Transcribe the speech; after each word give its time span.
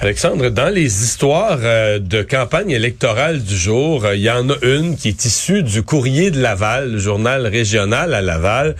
Alexandre, 0.00 0.48
dans 0.50 0.68
les 0.68 1.04
histoires 1.04 1.58
euh, 1.62 2.00
de 2.00 2.22
campagne 2.22 2.70
électorale 2.70 3.42
du 3.42 3.56
jour, 3.56 4.04
euh, 4.04 4.16
il 4.16 4.22
y 4.22 4.30
en 4.30 4.50
a 4.50 4.54
une 4.62 4.96
qui 4.96 5.08
est 5.08 5.24
issue 5.24 5.62
du 5.62 5.82
Courrier 5.82 6.32
de 6.32 6.40
Laval, 6.40 6.92
le 6.92 6.98
journal 6.98 7.46
régional 7.46 8.12
à 8.12 8.20
Laval, 8.20 8.74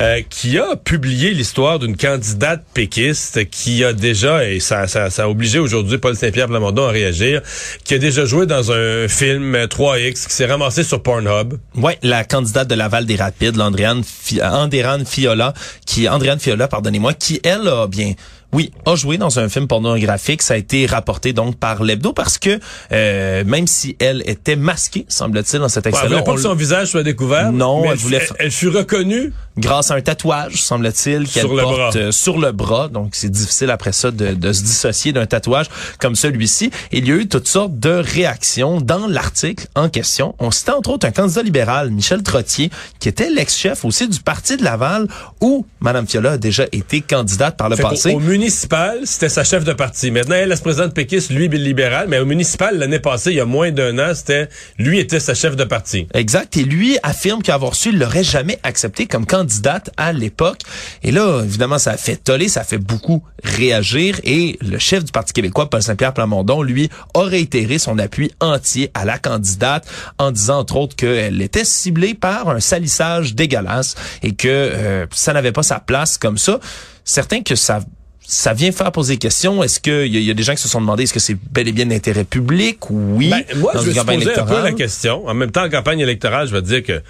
euh, 0.00 0.20
qui 0.28 0.58
a 0.58 0.74
publié 0.76 1.30
l'histoire 1.30 1.78
d'une 1.78 1.96
candidate 1.96 2.64
péquiste 2.74 3.48
qui 3.48 3.84
a 3.84 3.92
déjà, 3.92 4.44
et 4.48 4.58
ça, 4.58 4.88
ça, 4.88 5.08
a 5.16 5.28
obligé 5.28 5.60
aujourd'hui 5.60 5.98
Paul 5.98 6.16
Saint-Pierre 6.16 6.48
Plamondon 6.48 6.88
à 6.88 6.90
réagir, 6.90 7.42
qui 7.84 7.94
a 7.94 7.98
déjà 7.98 8.24
joué 8.24 8.46
dans 8.46 8.72
un 8.72 9.06
film 9.06 9.56
3X 9.56 10.26
qui 10.26 10.34
s'est 10.34 10.46
ramassé 10.46 10.82
sur 10.82 11.00
Pornhub. 11.00 11.54
Oui, 11.76 11.92
la 12.02 12.24
candidate 12.24 12.68
de 12.68 12.74
Laval 12.74 13.06
des 13.06 13.16
Rapides, 13.16 13.56
l'Andréane 13.56 14.02
Fiola, 14.04 15.54
qui 15.86 16.08
Andréane 16.08 16.40
Fiola, 16.40 16.66
pardonnez-moi, 16.66 17.14
qui 17.14 17.40
elle 17.44 17.68
a 17.68 17.86
bien 17.86 18.14
oui, 18.52 18.70
a 18.86 18.94
joué 18.94 19.18
dans 19.18 19.38
un 19.38 19.48
film 19.48 19.66
pornographique. 19.66 20.42
Ça 20.42 20.54
a 20.54 20.56
été 20.56 20.86
rapporté 20.86 21.32
donc 21.32 21.56
par 21.56 21.82
l'hebdo 21.82 22.12
parce 22.12 22.38
que 22.38 22.58
euh, 22.92 23.44
même 23.44 23.66
si 23.66 23.96
elle 23.98 24.22
était 24.26 24.56
masquée, 24.56 25.04
semble-t-il, 25.08 25.58
dans 25.58 25.68
cet 25.68 25.86
extrait-là, 25.86 26.16
ouais, 26.16 26.24
pas 26.24 26.34
que 26.34 26.40
son 26.40 26.54
visage 26.54 26.88
soit 26.88 27.02
découvert. 27.02 27.52
Non, 27.52 27.84
elle, 27.84 27.90
elle, 27.90 27.96
voulait. 27.98 28.28
Elle, 28.38 28.50
fut 28.50 28.68
reconnue 28.68 29.32
grâce 29.58 29.90
à 29.90 29.94
un 29.94 30.00
tatouage, 30.00 30.62
semble-t-il, 30.62 31.28
qu'elle 31.28 31.48
porte 31.48 31.96
euh, 31.96 32.12
sur 32.12 32.38
le 32.38 32.52
bras. 32.52 32.88
Donc 32.88 33.10
c'est 33.12 33.28
difficile 33.28 33.70
après 33.70 33.92
ça 33.92 34.10
de, 34.10 34.34
de 34.34 34.52
se 34.52 34.62
dissocier 34.62 35.12
d'un 35.12 35.26
tatouage 35.26 35.66
comme 35.98 36.14
celui-ci. 36.14 36.70
Il 36.92 37.08
y 37.08 37.12
a 37.12 37.16
eu 37.16 37.28
toutes 37.28 37.48
sortes 37.48 37.78
de 37.78 37.90
réactions 37.90 38.80
dans 38.80 39.06
l'article 39.06 39.66
en 39.74 39.88
question. 39.88 40.34
On 40.38 40.50
citait 40.50 40.72
entre 40.72 40.90
autres 40.90 41.06
un 41.06 41.10
candidat 41.10 41.42
libéral, 41.42 41.90
Michel 41.90 42.22
Trottier, 42.22 42.70
qui 43.00 43.08
était 43.08 43.30
l'ex-chef 43.30 43.84
aussi 43.84 44.08
du 44.08 44.20
parti 44.20 44.56
de 44.56 44.64
Laval, 44.64 45.08
où 45.40 45.66
Mme 45.80 46.06
Fiola 46.06 46.32
a 46.32 46.38
déjà 46.38 46.64
été 46.72 47.00
candidate 47.00 47.56
par 47.56 47.68
le 47.68 47.76
fait 47.76 47.82
passé. 47.82 48.12
Au, 48.12 48.16
au 48.16 48.20
municipal, 48.38 49.00
c'était 49.04 49.30
sa 49.30 49.44
chef 49.44 49.64
de 49.64 49.72
parti. 49.72 50.10
Maintenant, 50.10 50.34
elle 50.34 50.52
est 50.52 50.62
présidente 50.62 50.92
péquiste, 50.92 51.30
lui, 51.30 51.48
libéral. 51.48 52.06
Mais 52.08 52.18
au 52.18 52.26
municipal, 52.26 52.76
l'année 52.76 52.98
passée, 52.98 53.30
il 53.30 53.36
y 53.36 53.40
a 53.40 53.46
moins 53.46 53.70
d'un 53.70 53.98
an, 53.98 54.14
c'était 54.14 54.50
lui 54.78 54.98
était 54.98 55.20
sa 55.20 55.34
chef 55.34 55.56
de 55.56 55.64
parti. 55.64 56.06
Exact. 56.12 56.54
Et 56.58 56.64
lui 56.64 56.98
affirme 57.02 57.40
qu'avoir 57.40 57.74
su, 57.74 57.88
il 57.88 57.98
l'aurait 57.98 58.24
jamais 58.24 58.58
accepté 58.62 59.06
comme 59.06 59.24
candidate 59.24 59.88
à 59.96 60.12
l'époque. 60.12 60.60
Et 61.02 61.12
là, 61.12 61.42
évidemment, 61.42 61.78
ça 61.78 61.92
a 61.92 61.96
fait 61.96 62.16
toller, 62.16 62.48
ça 62.48 62.60
a 62.60 62.64
fait 62.64 62.76
beaucoup 62.76 63.24
réagir. 63.42 64.20
Et 64.22 64.58
le 64.60 64.78
chef 64.78 65.02
du 65.02 65.12
Parti 65.12 65.32
québécois, 65.32 65.70
Paul 65.70 65.82
Saint-Pierre 65.82 66.12
Plamondon, 66.12 66.62
lui, 66.62 66.90
a 67.14 67.22
réitéré 67.22 67.78
son 67.78 67.98
appui 67.98 68.32
entier 68.40 68.90
à 68.92 69.06
la 69.06 69.18
candidate 69.18 69.88
en 70.18 70.30
disant, 70.30 70.58
entre 70.58 70.76
autres, 70.76 70.94
qu'elle 70.94 71.40
était 71.40 71.64
ciblée 71.64 72.12
par 72.12 72.50
un 72.50 72.60
salissage 72.60 73.34
dégueulasse 73.34 73.94
et 74.22 74.34
que 74.34 74.48
euh, 74.48 75.06
ça 75.10 75.32
n'avait 75.32 75.52
pas 75.52 75.62
sa 75.62 75.80
place 75.80 76.18
comme 76.18 76.36
ça. 76.36 76.60
Certains 77.04 77.42
que 77.42 77.54
ça 77.54 77.80
ça 78.26 78.52
vient 78.52 78.72
faire 78.72 78.90
poser 78.90 79.14
des 79.14 79.18
questions. 79.18 79.62
Est-ce 79.62 79.78
qu'il 79.80 80.14
y, 80.14 80.24
y, 80.24 80.30
a 80.30 80.34
des 80.34 80.42
gens 80.42 80.54
qui 80.54 80.62
se 80.62 80.68
sont 80.68 80.80
demandé 80.80 81.04
est-ce 81.04 81.14
que 81.14 81.20
c'est 81.20 81.36
bel 81.52 81.68
et 81.68 81.72
bien 81.72 81.86
d'intérêt 81.86 82.24
public? 82.24 82.78
Oui. 82.90 83.30
Ben, 83.30 83.44
moi, 83.56 83.72
je 83.76 83.90
vais 83.90 84.04
poser 84.04 84.38
un 84.38 84.44
peu 84.44 84.62
la 84.62 84.72
question. 84.72 85.26
En 85.26 85.34
même 85.34 85.52
temps, 85.52 85.64
en 85.64 85.70
campagne 85.70 86.00
électorale, 86.00 86.48
je 86.48 86.52
vais 86.52 86.62
dire 86.62 86.82
que 86.82 87.00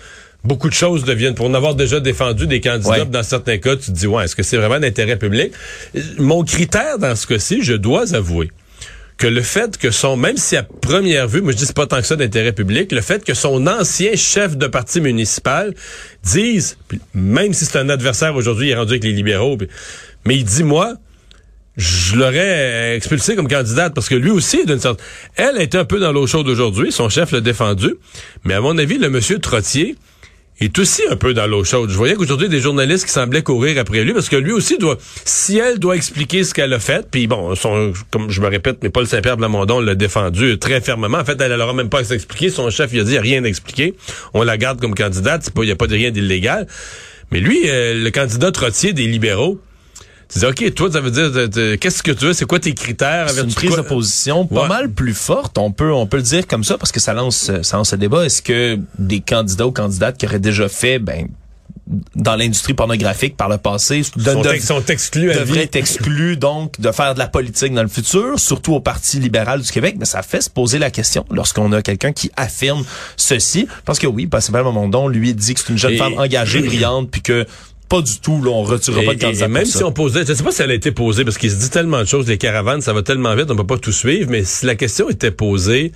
beaucoup 0.45 0.69
de 0.69 0.75
choses 0.75 1.05
deviennent, 1.05 1.35
pour 1.35 1.47
en 1.47 1.55
avoir 1.55 1.75
déjà 1.75 2.01
défendu 2.01 2.47
des 2.47 2.61
candidats, 2.61 2.91
ouais. 2.91 3.07
dans 3.07 3.23
certains 3.23 3.59
cas, 3.59 3.77
tu 3.77 3.87
te 3.87 3.91
dis, 3.93 4.07
ouais, 4.07 4.25
est-ce 4.25 4.37
que 4.37 4.43
c'est 4.43 4.59
vraiment 4.59 4.79
d'intérêt 4.79 5.19
public? 5.19 5.53
Mon 6.19 6.45
critère 6.45 6.99
dans 6.99 7.17
ce 7.17 7.27
cas-ci, 7.27 7.63
je 7.63 7.73
dois 7.73 8.15
avouer 8.15 8.51
que 9.17 9.27
le 9.27 9.41
fait 9.41 9.79
que 9.79 9.91
son, 9.91 10.19
même 10.19 10.37
si 10.37 10.57
à 10.57 10.63
première 10.63 11.27
vue, 11.27 11.41
moi 11.41 11.53
je 11.53 11.57
dis 11.57 11.65
c'est 11.65 11.75
pas 11.75 11.87
tant 11.87 11.97
que 11.97 12.07
ça 12.07 12.17
d'intérêt 12.17 12.53
public, 12.53 12.93
le 12.93 13.01
fait 13.01 13.25
que 13.25 13.33
son 13.33 13.67
ancien 13.67 14.15
chef 14.15 14.59
de 14.59 14.67
parti 14.67 15.01
municipal 15.01 15.73
dise, 16.23 16.77
même 17.15 17.55
si 17.55 17.65
c'est 17.65 17.79
un 17.79 17.89
adversaire 17.89 18.37
aujourd'hui, 18.37 18.69
il 18.69 18.73
est 18.73 18.77
rendu 18.77 18.93
avec 18.93 19.05
les 19.05 19.13
libéraux, 19.13 19.57
mais 20.27 20.37
il 20.37 20.45
dit, 20.45 20.65
moi, 20.65 20.97
je 21.77 22.17
l'aurais 22.17 22.97
expulsé 22.97 23.37
comme 23.37 23.49
candidate 23.49 23.95
parce 23.95 24.09
que 24.09 24.15
lui 24.15 24.31
aussi, 24.31 24.65
d'une 24.65 24.81
sorte, 24.81 25.03
elle 25.37 25.61
était 25.61 25.79
un 25.79 25.85
peu 25.85 25.99
dans 25.99 26.13
l'eau 26.13 26.27
chaude 26.27 26.49
aujourd'hui, 26.49 26.93
son 26.93 27.09
chef 27.09 27.33
l'a 27.33 27.41
défendu, 27.41 27.95
mais 28.45 28.55
à 28.55 28.61
mon 28.61 28.77
avis, 28.79 28.99
le 28.99 29.11
monsieur 29.11 29.39
Trottier 29.39 29.97
est 30.59 30.79
aussi 30.79 31.03
un 31.11 31.17
peu 31.17 31.35
dans 31.35 31.47
l'eau 31.47 31.65
chaude. 31.65 31.91
Je 31.91 31.97
voyais 31.97 32.15
qu'aujourd'hui, 32.15 32.49
des 32.49 32.61
journalistes 32.61 33.05
qui 33.05 33.13
semblaient 33.13 33.43
courir 33.43 33.79
après 33.79 34.03
lui 34.05 34.15
parce 34.15 34.29
que 34.29 34.37
lui 34.37 34.53
aussi 34.53 34.79
doit, 34.79 34.97
si 35.25 35.59
elle 35.59 35.79
doit 35.79 35.97
expliquer 35.97 36.45
ce 36.45 36.55
qu'elle 36.55 36.73
a 36.73 36.79
fait, 36.79 37.07
puis 37.11 37.27
bon, 37.27 37.55
son, 37.55 37.93
comme 38.11 38.31
je 38.31 38.41
me 38.41 38.49
répète, 38.49 38.79
mais 38.83 38.89
Paul 38.89 39.07
Saint-Pierre 39.07 39.37
Blamondon 39.37 39.81
l'a 39.81 39.95
défendu 39.95 40.59
très 40.59 40.81
fermement. 40.81 41.19
En 41.19 41.25
fait, 41.25 41.39
elle 41.41 41.55
n'aura 41.55 41.75
même 41.75 41.91
pas 41.91 42.01
à 42.01 42.05
s'expliquer. 42.05 42.49
Son 42.49 42.71
chef, 42.71 42.91
il 42.93 43.01
a 43.01 43.05
dit 43.05 43.19
rien 43.19 43.43
d'expliqué. 43.43 43.95
On 44.33 44.43
la 44.43 44.57
garde 44.57 44.81
comme 44.81 44.95
candidate. 44.95 45.51
Il 45.57 45.63
n'y 45.63 45.71
a 45.71 45.77
pas 45.77 45.87
de 45.87 45.95
rien 45.95 46.11
d'illégal. 46.11 46.67
Mais 47.31 47.41
lui, 47.41 47.63
euh, 47.67 48.03
le 48.03 48.11
candidat 48.11 48.53
Trottier 48.53 48.93
des 48.93 49.07
libéraux, 49.07 49.61
tu 50.29 50.41
dis, 50.41 50.47
OK, 50.47 50.75
toi, 50.75 50.91
ça 50.91 51.01
veut 51.01 51.11
dire, 51.11 51.79
qu'est-ce 51.79 52.03
que 52.03 52.13
tu 52.13 52.27
veux? 52.27 52.33
C'est 52.33 52.47
quoi 52.47 52.59
tes 52.59 52.75
critères? 52.75 53.31
C'est 53.31 53.43
une 53.43 53.55
prise 53.55 53.77
de 53.77 53.83
position 53.83 54.47
pas 54.47 54.63
ouais. 54.63 54.69
mal 54.69 54.91
plus 54.91 55.15
forte. 55.15 55.59
On 55.59 55.71
peut, 55.71 55.93
on 55.93 56.07
peut 56.07 56.17
le 56.17 56.23
dire 56.23 56.47
comme 56.47 56.65
ça 56.65 56.79
parce 56.79 56.93
que 56.93 57.01
ça 57.01 57.15
lance, 57.15 57.51
ça 57.63 57.77
lance 57.77 57.93
le 57.93 57.99
débat. 57.99 58.25
Est-ce 58.25 58.43
que 58.43 58.79
des 58.99 59.21
candidats 59.21 59.67
ou 59.67 59.73
candidates 59.73 60.19
qui 60.19 60.27
auraient 60.27 60.39
déjà 60.39 60.69
fait, 60.69 60.99
ben, 60.99 61.29
dans 62.17 62.35
l'industrie 62.35 62.75
pornographique 62.75 63.37
par 63.37 63.49
le 63.49 63.59
passé 63.59 64.03
de, 64.17 64.31
sont, 64.31 64.41
de, 64.41 64.59
sont 64.59 64.85
exclus 64.87 65.33
devraient 65.33 65.63
être 65.63 65.77
exclus 65.77 66.37
donc 66.37 66.81
de 66.81 66.91
faire 66.91 67.15
de 67.15 67.19
la 67.21 67.29
politique 67.29 67.73
dans 67.73 67.83
le 67.83 67.89
futur, 67.89 68.41
surtout 68.41 68.75
au 68.75 68.81
Parti 68.81 69.21
libéral 69.21 69.61
du 69.61 69.71
Québec? 69.71 69.95
Mais 69.99 70.05
ça 70.05 70.23
fait 70.23 70.41
se 70.41 70.51
poser 70.51 70.79
la 70.79 70.91
question 70.91 71.25
lorsqu'on 71.31 71.71
a 71.73 71.83
quelqu'un 71.83 72.13
qui 72.13 72.31
affirme 72.37 72.85
ceci. 73.17 73.69
Parce 73.85 74.01
que 74.01 74.07
oui, 74.09 74.27
Pascal 74.27 74.65
Momondon, 74.65 75.07
lui, 75.07 75.33
dit 75.35 75.55
que 75.55 75.61
c'est 75.61 75.73
une 75.73 75.79
jeune 75.79 75.93
et, 75.93 75.99
femme 75.99 76.15
engagée, 76.19 76.61
brillante, 76.61 77.11
puis 77.11 77.23
que 77.23 77.47
pas 77.89 78.03
du 78.03 78.19
tout, 78.21 78.43
là, 78.43 78.51
on 78.51 78.63
retirera 78.63 79.03
pas 79.03 79.15
de 79.15 79.21
candidat. 79.21 79.49
même 79.49 79.65
si 79.65 79.83
on 79.85 79.93
posait, 79.93 80.25
je 80.27 80.33
sais 80.33 80.43
pas 80.43 80.51
si 80.51 80.63
elle 80.63 80.71
a 80.71 80.75
été 80.75 80.93
posée, 80.93 81.25
parce 81.25 81.39
qu'il 81.39 81.51
se 81.51 81.57
dit 81.57 81.71
tellement 81.71 82.01
de 82.01 82.07
choses, 82.07 82.27
les 82.27 82.39
caravanes, 82.39 82.81
ça 82.81 82.93
va 82.93 83.03
tellement 83.03 83.35
vite, 83.35 83.51
on 83.51 83.57
peut 83.57 83.67
pas 83.67 83.79
tout 83.79 83.93
suivre, 83.93 84.31
mais 84.31 84.45
si 84.45 84.67
la 84.67 84.75
question 84.75 85.09
était 85.09 85.31
posée 85.31 85.93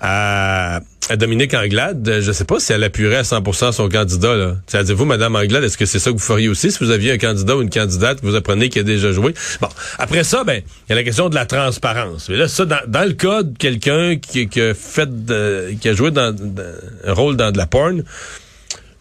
à, 0.00 0.80
à 1.08 1.16
Dominique 1.16 1.54
Anglade, 1.54 2.18
je 2.20 2.32
sais 2.32 2.44
pas 2.44 2.58
si 2.58 2.72
elle 2.72 2.82
appuierait 2.82 3.18
à 3.18 3.22
100% 3.22 3.72
son 3.72 3.88
candidat, 3.88 4.34
là. 4.34 4.56
C'est-à-dire, 4.66 4.96
vous, 4.96 5.04
Madame 5.04 5.36
Anglade, 5.36 5.62
est-ce 5.62 5.78
que 5.78 5.86
c'est 5.86 6.00
ça 6.00 6.10
que 6.10 6.16
vous 6.16 6.22
feriez 6.22 6.48
aussi? 6.48 6.72
Si 6.72 6.82
vous 6.82 6.90
aviez 6.90 7.12
un 7.12 7.18
candidat 7.18 7.56
ou 7.56 7.62
une 7.62 7.70
candidate 7.70 8.20
que 8.20 8.26
vous 8.26 8.34
apprenez 8.34 8.68
qui 8.68 8.80
a 8.80 8.82
déjà 8.82 9.12
joué? 9.12 9.32
Bon. 9.60 9.68
Après 9.98 10.24
ça, 10.24 10.42
ben, 10.42 10.60
il 10.88 10.90
y 10.90 10.92
a 10.92 10.96
la 10.96 11.04
question 11.04 11.28
de 11.28 11.34
la 11.34 11.46
transparence. 11.46 12.28
Mais 12.28 12.36
là, 12.36 12.48
ça, 12.48 12.64
dans, 12.64 12.80
dans 12.88 13.06
le 13.06 13.14
cas 13.14 13.44
de 13.44 13.56
quelqu'un 13.56 14.16
qui, 14.16 14.48
qui, 14.48 14.60
a 14.60 14.74
fait 14.74 15.24
de, 15.24 15.72
qui 15.80 15.88
a 15.88 15.94
joué 15.94 16.10
dans, 16.10 16.34
dans, 16.34 16.62
un 17.04 17.12
rôle 17.12 17.36
dans 17.36 17.52
de 17.52 17.58
la 17.58 17.66
porn, 17.66 18.02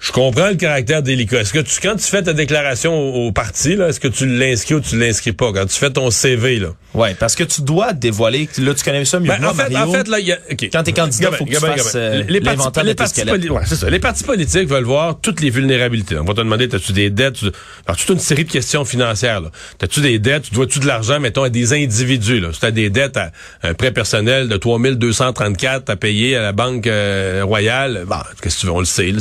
je 0.02 0.12
comprends 0.12 0.50
le 0.50 0.56
caractère 0.56 1.04
délicat. 1.04 1.42
Est-ce 1.42 1.54
que 1.54 1.60
tu, 1.60 1.80
quand 1.80 1.96
tu 1.96 2.06
fais 2.06 2.24
ta 2.24 2.34
déclaration 2.34 2.94
au, 2.94 3.28
au 3.28 3.32
parti, 3.32 3.76
là, 3.76 3.90
est-ce 3.90 4.00
que 4.00 4.08
tu 4.08 4.26
l'inscris 4.26 4.74
ou 4.74 4.80
tu 4.80 4.98
l'inscris 4.98 5.32
pas? 5.32 5.54
Quand 5.54 5.68
tu 5.68 5.78
fais 5.78 5.92
ton 5.92 6.10
CV, 6.10 6.58
là. 6.58 6.70
Ouais, 6.94 7.16
parce 7.18 7.36
que 7.36 7.44
tu 7.44 7.62
dois 7.62 7.94
dévoiler. 7.94 8.50
Là, 8.58 8.74
tu 8.74 8.84
connais 8.84 9.06
ça 9.06 9.20
mieux 9.20 9.28
ben, 9.28 9.38
que 9.38 9.42
moi, 9.42 9.52
en 9.52 9.54
fait, 9.54 9.70
Mario. 9.70 9.90
En 9.90 9.94
fait, 9.94 10.08
là, 10.08 10.20
il 10.20 10.28
y 10.28 10.32
a, 10.34 10.40
okay. 10.52 10.70
Quand 10.70 10.84
t'es 10.84 10.92
candidat, 10.92 11.30
il 11.32 11.38
faut 11.38 11.46
que 11.46 11.52
tu 11.52 11.56
fasses 11.56 11.94
euh, 11.96 12.24
les 12.28 12.42
partis, 12.42 12.84
les, 12.84 12.96
partis 12.96 13.22
ouais, 13.22 13.62
c'est 13.66 13.76
ça. 13.76 13.90
les 13.90 14.00
partis 14.00 14.24
politiques 14.24 14.68
veulent 14.68 14.84
voir 14.84 15.20
toutes 15.22 15.40
les 15.40 15.52
vulnérabilités. 15.52 16.18
On 16.18 16.26
va 16.26 16.34
te 16.34 16.40
demander, 16.40 16.68
as-tu 16.74 16.92
des 16.92 17.10
dettes? 17.10 17.36
Tu... 17.36 17.46
Alors, 17.86 17.98
toute 17.98 18.10
une 18.10 18.20
série 18.20 18.44
de 18.44 18.52
questions 18.52 18.84
financières, 18.84 19.40
là. 19.40 19.52
T'as-tu 19.78 20.02
des 20.02 20.20
dettes? 20.20 20.44
Tu 20.50 20.56
dois-tu 20.56 20.80
de 20.80 20.88
l'argent, 20.88 21.20
mettons, 21.20 21.44
à 21.44 21.50
des 21.50 21.74
individus, 21.74 22.40
là? 22.40 22.50
Si 22.52 22.60
t'as 22.60 22.72
des 22.72 22.90
dettes 22.90 23.18
à 23.18 23.32
un 23.64 23.74
prêt 23.74 23.92
personnel 23.92 24.50
de 24.50 24.58
3234 24.58 25.90
à 25.90 25.96
payer 25.96 26.36
à 26.36 26.42
la 26.42 26.52
Banque 26.52 26.88
euh, 26.88 27.44
Royale, 27.46 28.04
bon, 28.06 28.18
qu'est-ce 28.42 28.56
que 28.56 28.62
tu 28.62 28.66
veux, 28.66 28.74
on 28.74 28.80
le 28.80 28.86
sait, 28.86 29.12
là, 29.12 29.20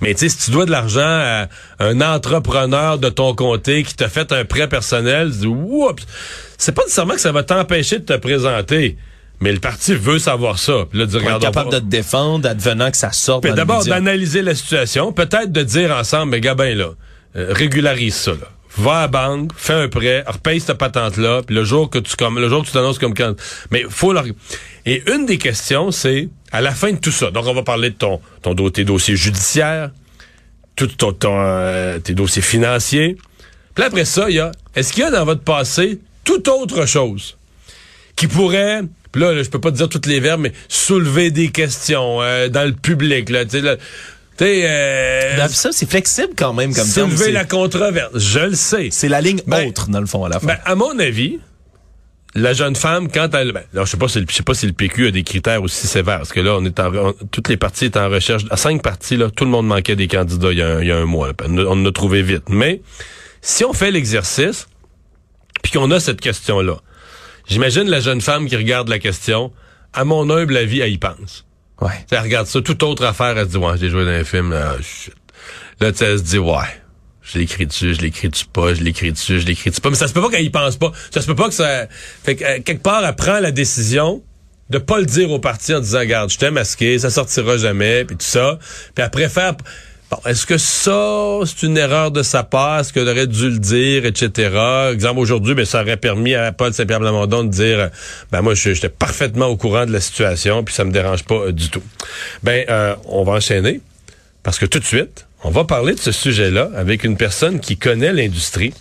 Mais, 0.00 0.11
tu 0.14 0.20
sais, 0.20 0.28
si 0.28 0.46
tu 0.46 0.50
dois 0.50 0.66
de 0.66 0.70
l'argent 0.70 1.00
à 1.00 1.48
un 1.78 2.00
entrepreneur 2.00 2.98
de 2.98 3.08
ton 3.08 3.34
comté 3.34 3.82
qui 3.82 3.94
t'a 3.94 4.08
fait 4.08 4.32
un 4.32 4.44
prêt 4.44 4.68
personnel, 4.68 5.30
tu 5.30 5.38
dis, 5.38 5.46
oups! 5.46 6.02
C'est 6.58 6.72
pas 6.72 6.82
nécessairement 6.82 7.14
que 7.14 7.20
ça 7.20 7.32
va 7.32 7.42
t'empêcher 7.42 7.98
de 7.98 8.04
te 8.04 8.16
présenter. 8.16 8.96
Mais 9.40 9.50
le 9.50 9.58
parti 9.58 9.94
veut 9.94 10.20
savoir 10.20 10.60
ça. 10.60 10.84
Puis 10.88 11.00
là, 11.00 11.06
regarder, 11.12 11.46
capable 11.46 11.72
de 11.72 11.80
te 11.80 11.84
défendre, 11.84 12.48
advenant 12.48 12.92
que 12.92 12.96
ça 12.96 13.10
sorte. 13.10 13.42
Puis 13.42 13.52
d'abord 13.52 13.84
d'analyser 13.84 14.40
la 14.40 14.54
situation, 14.54 15.12
peut-être 15.12 15.50
de 15.50 15.62
dire 15.64 15.90
ensemble, 15.90 16.30
mais 16.30 16.40
gars, 16.40 16.54
ben 16.54 16.78
là, 16.78 16.90
euh, 17.34 17.52
régularise 17.52 18.14
ça. 18.14 18.30
Là. 18.30 18.48
Va 18.76 18.98
à 18.98 19.00
la 19.02 19.08
banque, 19.08 19.50
fais 19.56 19.72
un 19.72 19.88
prêt, 19.88 20.24
repaye 20.26 20.60
cette 20.60 20.78
patente-là, 20.78 21.42
puis 21.44 21.56
le 21.56 21.64
jour 21.64 21.90
que 21.90 21.98
tu 21.98 22.14
comme 22.14 22.38
le 22.38 22.48
jour 22.48 22.62
que 22.62 22.68
tu 22.68 22.72
t'annonces 22.72 23.00
comme 23.00 23.14
quand. 23.14 23.34
Mais 23.72 23.84
faut 23.88 24.12
leur... 24.12 24.24
Et 24.86 25.02
une 25.12 25.26
des 25.26 25.38
questions, 25.38 25.90
c'est 25.90 26.28
à 26.52 26.60
la 26.60 26.70
fin 26.70 26.92
de 26.92 26.98
tout 26.98 27.10
ça. 27.10 27.32
Donc 27.32 27.44
on 27.46 27.54
va 27.54 27.62
parler 27.62 27.90
de 27.90 27.96
ton 27.96 28.20
ton 28.42 28.54
tes 28.70 28.84
dossiers 28.84 29.16
judiciaires, 29.16 29.90
tout 30.76 30.86
ton, 30.86 31.12
ton 31.12 31.36
euh, 31.38 31.98
tes 31.98 32.14
dossiers 32.14 32.42
financiers. 32.42 33.16
Puis 33.74 33.84
après 33.84 34.04
ça, 34.04 34.28
il 34.28 34.36
y 34.36 34.40
a 34.40 34.52
est-ce 34.74 34.92
qu'il 34.92 35.02
y 35.02 35.06
a 35.06 35.10
dans 35.10 35.24
votre 35.24 35.42
passé 35.42 36.00
toute 36.24 36.48
autre 36.48 36.86
chose 36.86 37.36
qui 38.16 38.26
pourrait 38.26 38.82
puis 39.12 39.20
là, 39.20 39.32
là, 39.32 39.42
je 39.42 39.50
peux 39.50 39.60
pas 39.60 39.70
te 39.70 39.76
dire 39.76 39.90
toutes 39.90 40.06
les 40.06 40.20
verbes, 40.20 40.40
mais 40.40 40.52
soulever 40.68 41.30
des 41.30 41.50
questions 41.50 42.22
euh, 42.22 42.48
dans 42.48 42.64
le 42.64 42.72
public. 42.72 43.28
Là, 43.28 43.44
tu 43.44 43.60
sais, 43.60 44.62
euh, 44.64 45.36
ben, 45.36 45.48
ça, 45.48 45.70
c'est 45.70 45.88
flexible 45.88 46.30
quand 46.34 46.54
même 46.54 46.74
comme 46.74 46.86
Soulever 46.86 47.30
la 47.30 47.44
controverse, 47.44 48.18
je 48.18 48.40
le 48.40 48.54
sais. 48.54 48.88
C'est 48.90 49.08
la 49.08 49.20
ligne 49.20 49.40
ben, 49.46 49.68
autre, 49.68 49.90
dans 49.90 50.00
le 50.00 50.06
fond, 50.06 50.24
à 50.24 50.30
la 50.30 50.40
fin. 50.40 50.46
Ben, 50.46 50.58
à 50.64 50.74
mon 50.74 50.98
avis, 50.98 51.38
la 52.34 52.52
jeune 52.54 52.76
femme, 52.76 53.10
quand 53.10 53.34
elle, 53.34 53.52
ben, 53.52 53.62
je 53.74 53.84
sais 53.84 53.96
pas 53.96 54.08
si 54.08 54.24
je 54.26 54.34
sais 54.34 54.42
pas 54.42 54.54
si 54.54 54.66
le 54.66 54.72
PQ 54.72 55.08
a 55.08 55.10
des 55.10 55.22
critères 55.22 55.62
aussi 55.62 55.86
sévères, 55.86 56.18
parce 56.18 56.32
que 56.32 56.40
là, 56.40 56.56
on 56.56 56.64
est 56.64 56.80
en, 56.80 57.12
toutes 57.30 57.48
les 57.48 57.56
parties 57.56 57.86
étaient 57.86 57.98
en 57.98 58.08
recherche, 58.08 58.44
à 58.50 58.56
cinq 58.56 58.82
parties 58.82 59.16
là, 59.16 59.30
tout 59.30 59.44
le 59.44 59.50
monde 59.50 59.66
manquait 59.66 59.96
des 59.96 60.08
candidats 60.08 60.52
il 60.52 60.58
y 60.58 60.62
a, 60.62 60.80
il 60.80 60.88
y 60.88 60.92
a 60.92 60.96
un 60.96 61.04
mois. 61.04 61.32
On, 61.44 61.58
on 61.58 61.72
en 61.72 61.84
a 61.84 61.92
trouvé 61.92 62.22
vite. 62.22 62.44
Mais 62.48 62.80
si 63.42 63.64
on 63.64 63.72
fait 63.72 63.90
l'exercice, 63.90 64.66
puis 65.62 65.72
qu'on 65.72 65.90
a 65.90 66.00
cette 66.00 66.20
question-là, 66.20 66.76
j'imagine 67.46 67.88
la 67.88 68.00
jeune 68.00 68.20
femme 68.20 68.46
qui 68.46 68.56
regarde 68.56 68.88
la 68.88 68.98
question, 68.98 69.52
à 69.92 70.04
mon 70.04 70.30
humble 70.30 70.56
avis, 70.56 70.80
elle 70.80 70.92
y 70.92 70.98
pense. 70.98 71.44
Ouais. 71.80 72.06
elle 72.10 72.20
regarde 72.20 72.46
ça, 72.46 72.62
toute 72.62 72.82
autre 72.82 73.04
affaire, 73.04 73.36
elle 73.36 73.46
se 73.46 73.50
dit 73.50 73.56
ouais, 73.56 73.76
j'ai 73.76 73.90
joué 73.90 74.04
dans 74.04 74.10
un 74.12 74.24
film, 74.24 74.52
là, 74.52 74.76
là 75.80 75.88
elle 75.88 76.18
se 76.18 76.22
dit 76.22 76.38
ouais 76.38 76.81
je 77.22 77.38
l'écris 77.38 77.66
dessus, 77.66 77.94
je 77.94 78.00
l'écris 78.00 78.28
dessus 78.28 78.46
pas, 78.52 78.74
je 78.74 78.82
l'écris 78.82 79.12
dessus, 79.12 79.40
je 79.40 79.46
l'écris 79.46 79.70
dessus 79.70 79.80
pas. 79.80 79.90
Mais 79.90 79.96
ça 79.96 80.08
se 80.08 80.12
peut 80.12 80.20
pas 80.20 80.30
qu'elle 80.30 80.44
y 80.44 80.50
pense 80.50 80.76
pas. 80.76 80.92
Ça 81.10 81.20
se 81.20 81.26
peut 81.26 81.36
pas 81.36 81.48
que 81.48 81.54
ça. 81.54 81.86
Fait 82.24 82.36
que, 82.36 82.44
euh, 82.44 82.60
quelque 82.60 82.82
part, 82.82 83.04
elle 83.04 83.14
prend 83.14 83.38
la 83.38 83.52
décision 83.52 84.22
de 84.70 84.78
pas 84.78 84.98
le 84.98 85.06
dire 85.06 85.30
au 85.30 85.38
parti 85.38 85.74
en 85.74 85.80
disant, 85.80 86.00
regarde, 86.00 86.30
je 86.30 86.38
t'ai 86.38 86.50
masqué, 86.50 86.98
ça 86.98 87.10
sortira 87.10 87.58
jamais, 87.58 88.04
puis 88.04 88.16
tout 88.16 88.26
ça. 88.26 88.58
Puis 88.94 89.04
après 89.04 89.28
faire. 89.28 89.54
Bon, 90.10 90.18
est-ce 90.26 90.44
que 90.44 90.58
ça, 90.58 91.38
c'est 91.46 91.62
une 91.64 91.78
erreur 91.78 92.10
de 92.10 92.22
sa 92.22 92.42
part? 92.42 92.80
Est-ce 92.80 92.92
qu'elle 92.92 93.08
aurait 93.08 93.26
dû 93.26 93.48
le 93.48 93.58
dire, 93.58 94.04
etc.? 94.04 94.90
Exemple, 94.92 95.20
aujourd'hui, 95.20 95.54
mais 95.54 95.62
ben, 95.62 95.64
ça 95.64 95.80
aurait 95.80 95.96
permis 95.96 96.34
à 96.34 96.52
Paul 96.52 96.74
Saint-Pierre 96.74 97.00
Blamondon 97.00 97.44
de 97.44 97.48
dire, 97.48 97.88
ben 98.30 98.42
moi, 98.42 98.52
j'étais 98.54 98.90
parfaitement 98.90 99.46
au 99.46 99.56
courant 99.56 99.86
de 99.86 99.92
la 99.92 100.00
situation, 100.00 100.64
puis 100.64 100.74
ça 100.74 100.84
me 100.84 100.92
dérange 100.92 101.24
pas 101.24 101.36
euh, 101.36 101.52
du 101.52 101.70
tout. 101.70 101.82
Ben, 102.42 102.66
euh, 102.68 102.94
on 103.06 103.24
va 103.24 103.32
enchaîner, 103.32 103.80
parce 104.42 104.58
que 104.58 104.66
tout 104.66 104.80
de 104.80 104.84
suite, 104.84 105.26
on 105.44 105.50
va 105.50 105.64
parler 105.64 105.94
de 105.94 105.98
ce 105.98 106.12
sujet-là 106.12 106.70
avec 106.76 107.04
une 107.04 107.16
personne 107.16 107.60
qui 107.60 107.76
connaît 107.76 108.12
l'industrie. 108.12 108.72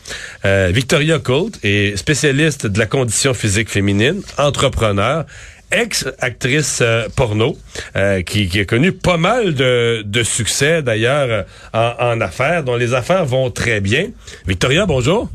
Euh, 0.45 0.71
Victoria 0.73 1.19
Colt 1.19 1.59
est 1.63 1.97
spécialiste 1.97 2.67
de 2.67 2.79
la 2.79 2.85
condition 2.85 3.33
physique 3.33 3.69
féminine, 3.69 4.21
entrepreneur, 4.37 5.25
ex-actrice 5.71 6.79
euh, 6.81 7.07
porno, 7.15 7.57
euh, 7.95 8.21
qui, 8.21 8.59
a 8.59 8.65
connu 8.65 8.91
pas 8.91 9.17
mal 9.17 9.53
de, 9.53 10.23
succès 10.23 10.81
d'ailleurs 10.81 11.45
en, 11.73 11.93
en 11.99 12.21
affaires, 12.21 12.63
dont 12.63 12.75
les 12.75 12.93
affaires 12.93 13.25
vont 13.25 13.49
très 13.49 13.81
bien. 13.81 14.09
Victoria, 14.45 14.85
bonjour. 14.85 15.29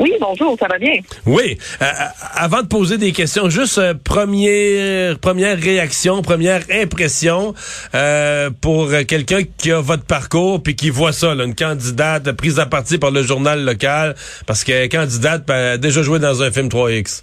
Oui, 0.00 0.14
bonjour, 0.18 0.56
ça 0.58 0.66
va 0.66 0.78
bien? 0.78 0.94
Oui. 1.26 1.58
Euh, 1.82 1.84
euh, 1.84 1.88
avant 2.34 2.62
de 2.62 2.66
poser 2.68 2.96
des 2.96 3.12
questions, 3.12 3.50
juste 3.50 3.76
euh, 3.76 3.92
première 3.92 5.18
première 5.18 5.58
réaction, 5.58 6.22
première 6.22 6.62
impression 6.72 7.52
pour 8.62 8.90
quelqu'un 9.06 9.42
qui 9.58 9.70
a 9.72 9.80
votre 9.80 10.06
parcours 10.06 10.62
puis 10.62 10.74
qui 10.74 10.88
voit 10.88 11.12
ça, 11.12 11.32
une 11.32 11.54
candidate 11.54 12.32
prise 12.32 12.58
à 12.58 12.64
partie 12.64 12.96
par 12.96 13.10
le 13.10 13.22
journal 13.22 13.62
local 13.62 14.14
parce 14.46 14.64
qu'elle 14.64 14.84
est 14.84 14.88
candidate 14.88 15.48
a 15.50 15.76
déjà 15.76 16.02
joué 16.02 16.18
dans 16.18 16.42
un 16.42 16.50
film 16.50 16.68
3X. 16.68 17.22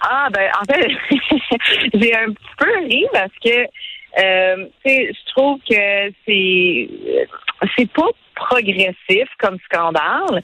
Ah 0.00 0.28
ben 0.32 0.50
en 0.60 0.64
fait 0.64 0.88
j'ai 1.94 2.14
un 2.16 2.32
petit 2.32 2.54
peu 2.58 2.78
ri 2.88 3.06
parce 3.12 3.32
que 3.44 3.68
euh, 4.18 4.66
je 4.84 5.32
trouve 5.32 5.58
que 5.68 6.12
c'est 6.26 6.88
c'est 7.76 7.90
pas 7.92 8.08
progressif 8.34 9.28
comme 9.38 9.58
scandale, 9.64 10.42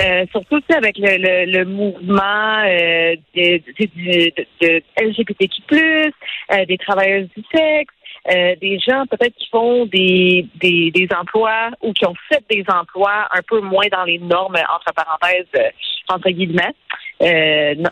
euh, 0.00 0.26
surtout 0.30 0.60
avec 0.74 0.96
le, 0.98 1.64
mouvement 1.64 2.62
euh, 2.66 3.16
de, 3.34 4.80
LGBTQ+, 5.00 5.62
euh, 5.72 6.64
des 6.66 6.78
travailleuses 6.78 7.28
du 7.36 7.42
sexe, 7.52 7.94
euh, 8.30 8.54
des 8.60 8.78
gens 8.78 9.04
peut-être 9.06 9.34
qui 9.36 9.48
font 9.50 9.86
des, 9.86 10.46
des, 10.60 11.08
emplois 11.18 11.70
ou 11.80 11.92
qui 11.92 12.06
ont 12.06 12.14
fait 12.28 12.42
des 12.50 12.64
emplois 12.68 13.28
un 13.32 13.40
peu 13.48 13.60
moins 13.60 13.86
dans 13.90 14.04
les 14.04 14.18
normes, 14.18 14.56
entre 14.56 14.92
parenthèses, 14.94 15.46
euh, 15.56 15.70
entre 16.08 16.30
guillemets, 16.30 16.74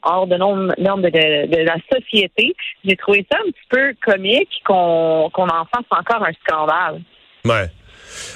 hors 0.02 0.26
de 0.26 0.36
normes, 0.36 0.72
de, 0.76 1.46
de, 1.46 1.62
la 1.62 1.76
société. 1.92 2.54
J'ai 2.84 2.96
trouvé 2.96 3.26
ça 3.30 3.38
un 3.38 3.50
petit 3.50 3.68
peu 3.70 3.94
comique 4.04 4.62
qu'on 4.64 5.30
qu'on 5.32 5.48
en 5.48 5.64
fasse 5.66 5.86
encore 5.90 6.24
un 6.24 6.32
scandale. 6.44 7.00
Ouais. 7.44 7.68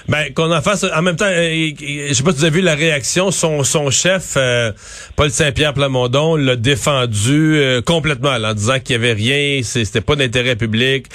Ben, 0.08 0.32
qu'on 0.34 0.52
en 0.52 0.60
fasse. 0.60 0.84
En 0.84 1.02
même 1.02 1.16
temps, 1.16 1.26
euh, 1.26 1.70
je 1.80 2.12
sais 2.12 2.22
pas 2.22 2.32
si 2.32 2.38
vous 2.38 2.44
avez 2.44 2.56
vu 2.58 2.62
la 2.62 2.74
réaction. 2.74 3.30
Son, 3.30 3.62
son 3.62 3.90
chef, 3.90 4.34
euh, 4.36 4.72
Paul 5.16 5.30
Saint-Pierre 5.30 5.74
Plamondon, 5.74 6.36
l'a 6.36 6.56
défendu 6.56 7.56
euh, 7.56 7.82
complètement 7.82 8.30
en 8.30 8.54
disant 8.54 8.78
qu'il 8.80 8.98
n'y 8.98 9.04
avait 9.04 9.14
rien, 9.14 9.62
c'était 9.62 10.00
pas 10.00 10.16
d'intérêt 10.16 10.56
public, 10.56 11.06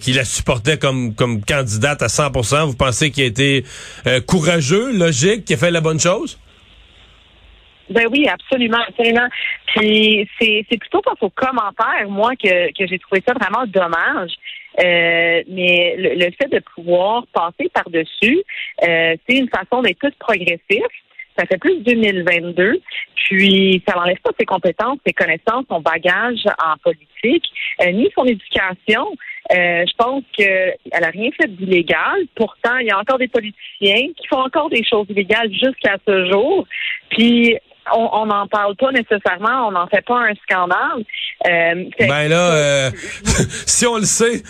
qu'il 0.00 0.16
la 0.16 0.24
supportait 0.24 0.78
comme, 0.78 1.14
comme 1.14 1.44
candidate 1.44 2.02
à 2.02 2.06
100% 2.06 2.66
Vous 2.66 2.76
pensez 2.76 3.10
qu'il 3.10 3.24
a 3.24 3.26
été 3.26 3.64
courageux, 4.26 4.92
logique, 4.92 5.44
qu'il 5.44 5.54
a 5.56 5.58
fait 5.58 5.70
la 5.70 5.80
bonne 5.80 6.00
chose? 6.00 6.38
Ben 7.90 8.06
oui, 8.10 8.28
absolument, 8.28 8.82
absolument. 8.86 9.28
Puis 9.66 10.28
c'est, 10.38 10.64
plutôt 10.78 11.00
par 11.00 11.14
aux 11.20 11.30
commentaires, 11.30 12.08
moi, 12.08 12.32
que, 12.36 12.68
que 12.72 12.86
j'ai 12.86 12.98
trouvé 12.98 13.22
ça 13.26 13.34
vraiment 13.34 13.66
dommage. 13.66 14.32
Euh, 14.80 15.42
mais 15.48 15.96
le, 15.96 16.30
fait 16.40 16.48
de 16.50 16.60
pouvoir 16.74 17.26
passer 17.32 17.68
par-dessus, 17.72 18.42
euh, 18.82 19.16
c'est 19.28 19.36
une 19.36 19.48
façon 19.48 19.82
d'être 19.82 19.98
plus 19.98 20.12
progressif. 20.18 20.86
Ça 21.36 21.46
fait 21.46 21.58
plus 21.58 21.80
2022. 21.82 22.80
Puis, 23.14 23.82
ça 23.86 23.94
n'enlève 23.96 24.18
pas 24.22 24.30
ses 24.38 24.46
compétences, 24.46 24.98
ses 25.06 25.12
connaissances, 25.12 25.64
son 25.68 25.80
bagage 25.80 26.44
en 26.64 26.76
politique, 26.82 27.44
euh, 27.82 27.92
ni 27.92 28.08
son 28.14 28.24
éducation. 28.24 29.06
je 29.50 29.96
pense 29.96 30.24
qu'elle 30.36 30.76
n'a 31.00 31.10
rien 31.10 31.30
fait 31.40 31.48
d'illégal. 31.48 32.26
Pourtant, 32.34 32.76
il 32.78 32.88
y 32.88 32.90
a 32.90 32.98
encore 32.98 33.18
des 33.18 33.28
politiciens 33.28 34.08
qui 34.16 34.26
font 34.28 34.40
encore 34.40 34.68
des 34.70 34.84
choses 34.84 35.06
illégales 35.10 35.52
jusqu'à 35.52 35.96
ce 36.06 36.30
jour. 36.30 36.66
Puis, 37.10 37.56
on 37.94 38.26
n'en 38.26 38.46
parle 38.46 38.76
pas 38.76 38.92
nécessairement, 38.92 39.68
on 39.68 39.72
n'en 39.72 39.86
fait 39.86 40.04
pas 40.04 40.18
un 40.18 40.34
scandale. 40.42 41.04
Euh, 41.46 41.84
ben 42.00 42.28
là, 42.28 42.50
euh, 42.50 42.90
si 43.66 43.86
on 43.86 43.96
le 43.96 44.04
sait, 44.04 44.42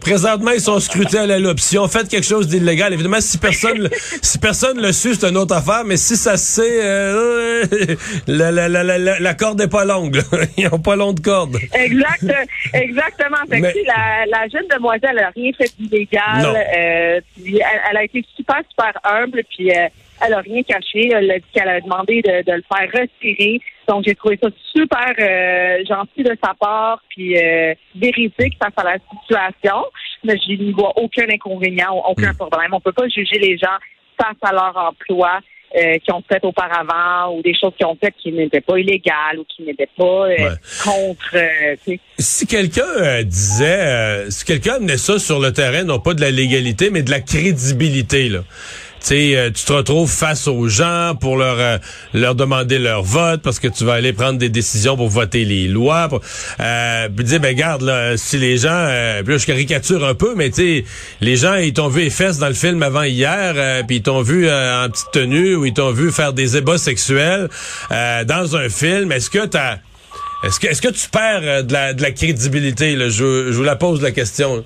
présentement 0.00 0.52
ils 0.52 0.60
sont 0.62 0.80
scrutés 0.80 1.18
à 1.18 1.26
la 1.26 1.38
loupe. 1.38 1.60
Si 1.60 1.76
on 1.78 1.88
fait 1.88 2.08
quelque 2.08 2.26
chose 2.26 2.48
d'illégal, 2.48 2.94
évidemment, 2.94 3.20
si 3.20 3.36
personne, 3.36 3.88
si 4.22 4.38
personne 4.38 4.80
le 4.80 4.92
suit, 4.92 5.14
c'est 5.14 5.28
une 5.28 5.36
autre 5.36 5.54
affaire. 5.54 5.84
Mais 5.84 5.98
si 5.98 6.16
ça 6.16 6.38
se 6.38 6.62
sait, 6.62 6.80
euh, 6.82 7.64
la, 8.26 8.50
la, 8.50 8.68
la, 8.68 8.98
la, 8.98 9.34
corde 9.34 9.58
n'est 9.58 9.68
pas 9.68 9.84
longue. 9.84 10.22
Ils 10.56 10.68
n'ont 10.70 10.78
pas 10.78 10.96
long 10.96 11.12
de 11.12 11.20
corde. 11.20 11.56
Exact, 11.74 12.24
exactement. 12.72 13.36
la, 13.50 14.26
la 14.26 14.48
jeune 14.48 14.66
demoiselle 14.74 15.16
n'a 15.16 15.30
rien 15.36 15.52
fait 15.56 15.70
d'illégal. 15.78 16.46
Euh, 16.46 17.20
elle, 17.36 17.96
a 17.96 18.04
été 18.04 18.24
super 18.36 18.62
super 18.70 18.92
humble. 19.04 19.42
Puis 19.54 19.70
elle 20.24 20.30
n'a 20.30 20.40
rien 20.40 20.62
caché. 20.62 21.10
Elle 21.12 21.30
a 21.30 21.38
dit 21.38 21.44
qu'elle 21.52 21.68
a 21.68 21.80
demandé 21.80 22.22
de, 22.22 22.42
de, 22.42 22.52
le 22.52 22.62
faire 22.72 23.02
retirer. 23.02 23.60
Donc, 23.88 24.04
j'ai 24.06 24.14
trouvé 24.14 24.38
ça 24.42 24.48
super 24.72 25.12
euh, 25.18 25.84
gentil 25.88 26.22
de 26.22 26.36
sa 26.42 26.54
part, 26.54 27.02
puis 27.08 27.36
euh, 27.36 27.74
véridique 27.94 28.56
face 28.62 28.74
à 28.76 28.84
la 28.84 28.96
situation. 28.98 29.84
Mais 30.24 30.36
je 30.38 30.52
n'y 30.52 30.72
vois 30.72 30.92
aucun 30.96 31.28
inconvénient, 31.28 32.02
aucun 32.08 32.32
mm. 32.32 32.36
problème. 32.36 32.72
On 32.72 32.80
peut 32.80 32.92
pas 32.92 33.08
juger 33.08 33.38
les 33.38 33.58
gens 33.58 33.78
face 34.18 34.36
à 34.42 34.52
leur 34.52 34.76
emploi. 34.76 35.40
Euh, 35.74 35.96
qui 36.04 36.12
ont 36.12 36.22
fait 36.30 36.44
auparavant 36.44 37.34
ou 37.34 37.40
des 37.40 37.54
choses 37.58 37.72
qui 37.78 37.84
ont 37.86 37.96
fait 37.98 38.12
qui 38.22 38.30
n'étaient 38.30 38.60
pas 38.60 38.78
illégales 38.78 39.38
ou 39.38 39.44
qui 39.44 39.62
n'étaient 39.62 39.88
pas 39.96 40.26
euh, 40.28 40.50
contre. 40.84 41.34
Euh, 41.34 41.96
si 42.18 42.46
quelqu'un 42.46 43.22
disait, 43.22 44.30
si 44.30 44.44
quelqu'un 44.44 44.74
amenait 44.74 44.98
ça 44.98 45.18
sur 45.18 45.40
le 45.40 45.50
terrain, 45.50 45.84
non 45.84 45.98
pas 45.98 46.12
de 46.12 46.20
la 46.20 46.30
légalité, 46.30 46.90
mais 46.90 47.02
de 47.02 47.10
la 47.10 47.20
crédibilité, 47.20 48.28
là 48.28 48.40
sais, 49.06 49.36
euh, 49.36 49.50
tu 49.50 49.64
te 49.64 49.72
retrouves 49.72 50.10
face 50.10 50.46
aux 50.48 50.68
gens 50.68 51.14
pour 51.20 51.36
leur 51.36 51.58
euh, 51.58 51.78
leur 52.14 52.34
demander 52.34 52.78
leur 52.78 53.02
vote 53.02 53.42
parce 53.42 53.58
que 53.58 53.68
tu 53.68 53.84
vas 53.84 53.94
aller 53.94 54.12
prendre 54.12 54.38
des 54.38 54.48
décisions 54.48 54.96
pour 54.96 55.08
voter 55.08 55.44
les 55.44 55.68
lois. 55.68 56.08
Pour, 56.08 56.20
euh, 56.60 57.08
puis 57.14 57.24
dire, 57.24 57.40
ben 57.40 57.54
garde, 57.54 57.82
là, 57.82 58.16
si 58.16 58.38
les 58.38 58.58
gens, 58.58 58.70
euh, 58.70 59.22
puis 59.22 59.32
là, 59.34 59.38
je 59.38 59.46
caricature 59.46 60.04
un 60.04 60.14
peu, 60.14 60.34
mais 60.34 60.50
tu 60.50 60.56
sais, 60.56 60.84
les 61.20 61.36
gens, 61.36 61.54
ils 61.54 61.72
t'ont 61.72 61.88
vu 61.88 62.02
les 62.02 62.10
fesses 62.10 62.38
dans 62.38 62.48
le 62.48 62.54
film 62.54 62.82
avant 62.82 63.02
hier, 63.02 63.84
puis 63.86 63.96
ils 63.96 64.02
t'ont 64.02 64.22
vu 64.22 64.48
en 64.48 64.88
petite 64.90 65.10
tenue 65.12 65.54
ou 65.56 65.64
ils 65.64 65.74
t'ont 65.74 65.92
vu 65.92 66.10
faire 66.10 66.32
des 66.32 66.56
ébats 66.56 66.78
sexuels 66.78 67.48
dans 67.90 68.56
un 68.56 68.68
film. 68.68 69.12
Est-ce 69.12 69.30
que 69.30 69.46
t'as 69.46 69.78
est-ce 70.44 70.58
que, 70.58 70.66
est-ce 70.66 70.82
que 70.82 70.88
tu 70.88 71.08
perds 71.08 71.64
de 71.64 71.72
la, 71.72 71.94
de 71.94 72.02
la 72.02 72.10
crédibilité? 72.10 72.96
Là? 72.96 73.08
Je, 73.08 73.52
je 73.52 73.56
vous 73.56 73.62
la 73.62 73.76
pose 73.76 74.02
la 74.02 74.10
question. 74.10 74.64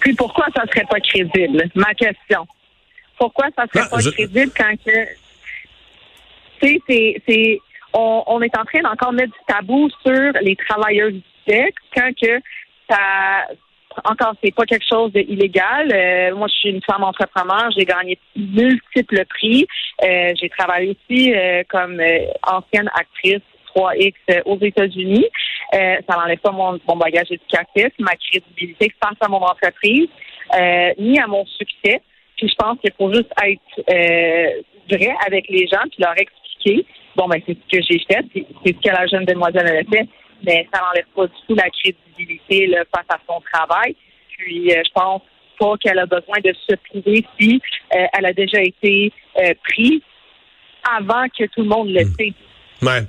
Puis 0.00 0.14
pourquoi 0.14 0.46
ça 0.54 0.62
serait 0.70 0.86
pas 0.88 1.00
crédible? 1.00 1.68
Ma 1.74 1.92
question. 1.94 2.46
Pourquoi 3.18 3.46
ça 3.56 3.64
serait 3.72 3.88
pas 3.88 4.10
crédible 4.10 4.52
quand 4.56 4.74
que 4.84 5.06
c'est 6.60 6.80
c'est 6.86 7.58
on, 7.92 8.22
on, 8.26 8.42
est 8.42 8.56
en 8.58 8.64
train 8.64 8.80
d'encore 8.82 9.12
mettre 9.12 9.32
du 9.32 9.38
tabou 9.46 9.88
sur 10.04 10.32
les 10.42 10.56
travailleurs 10.56 11.10
du 11.10 11.22
sexe 11.46 11.82
quand 11.94 12.10
que 12.20 12.40
ça 12.90 13.46
encore 14.04 14.34
c'est 14.42 14.54
pas 14.54 14.64
quelque 14.64 14.86
chose 14.88 15.12
d'illégal. 15.12 15.90
Euh, 15.92 16.34
moi, 16.34 16.48
je 16.48 16.54
suis 16.54 16.70
une 16.70 16.82
femme 16.82 17.04
entrepreneur, 17.04 17.70
j'ai 17.76 17.84
gagné 17.84 18.18
multiples 18.36 19.24
prix. 19.26 19.66
Euh, 20.02 20.32
j'ai 20.40 20.48
travaillé 20.50 20.90
aussi 20.90 21.34
euh, 21.34 21.62
comme 21.68 22.00
ancienne 22.46 22.90
actrice 22.94 23.42
3X 23.74 24.42
aux 24.44 24.58
États-Unis. 24.60 25.26
ça 25.72 26.16
n'enlève 26.16 26.38
pas 26.38 26.52
mon, 26.52 26.78
mon, 26.88 26.96
bagage 26.96 27.30
éducatif, 27.30 27.88
ma 27.98 28.14
crédibilité 28.16 28.92
face 29.02 29.18
à 29.20 29.28
mon 29.28 29.42
entreprise, 29.42 30.08
ni 30.98 31.18
à 31.18 31.26
mon 31.26 31.44
succès. 31.44 32.00
Puis 32.36 32.48
je 32.48 32.54
pense 32.54 32.78
qu'il 32.80 32.92
faut 32.98 33.12
juste 33.12 33.30
être 33.42 33.60
euh, 33.90 34.62
vrai 34.90 35.14
avec 35.26 35.48
les 35.48 35.66
gens 35.66 35.82
puis 35.90 35.98
leur 35.98 36.18
expliquer 36.18 36.86
bon, 37.16 37.28
ben, 37.28 37.40
c'est 37.46 37.56
ce 37.56 37.78
que 37.78 37.82
j'ai 37.88 37.98
fait, 38.00 38.24
c'est 38.34 38.76
ce 38.76 38.80
que 38.80 38.94
la 38.94 39.06
jeune 39.06 39.24
demoiselle 39.24 39.66
a 39.66 39.90
fait, 39.90 40.06
mais 40.44 40.68
ça 40.72 40.82
n'enlève 40.82 41.06
pas 41.14 41.26
du 41.26 41.32
tout 41.48 41.54
la 41.54 41.70
crédibilité 41.70 42.66
là, 42.66 42.84
face 42.94 43.06
à 43.08 43.18
son 43.26 43.40
travail. 43.52 43.96
Puis, 44.28 44.68
je 44.68 44.92
pense 44.94 45.22
pas 45.58 45.74
qu'elle 45.80 45.98
a 45.98 46.04
besoin 46.04 46.38
de 46.44 46.52
se 46.68 46.74
priver 46.90 47.24
si 47.40 47.60
elle 47.90 48.26
a 48.26 48.32
déjà 48.34 48.60
été 48.60 49.10
prise 49.64 50.02
avant 50.94 51.24
que 51.28 51.44
tout 51.46 51.62
le 51.62 51.68
monde 51.68 51.88
le 51.88 52.04
hmm. 52.04 52.14
sait. 52.18 52.32
Ouais. 52.82 53.04